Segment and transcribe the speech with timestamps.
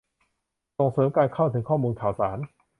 [0.77, 2.37] ส่งเสริมการเข้าถึงข้อมูลข่าวสาร